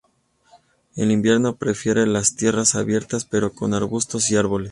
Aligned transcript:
En 0.95 1.11
invierno, 1.11 1.57
prefiere 1.57 2.07
las 2.07 2.35
tierras 2.35 2.73
abiertas, 2.73 3.23
pero 3.23 3.53
con 3.53 3.75
arbustos 3.75 4.31
y 4.31 4.35
árboles. 4.35 4.59